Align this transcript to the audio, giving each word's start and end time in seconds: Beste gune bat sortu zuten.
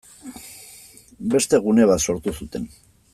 Beste 1.35 1.61
gune 1.67 1.87
bat 1.91 2.05
sortu 2.09 2.35
zuten. 2.43 2.67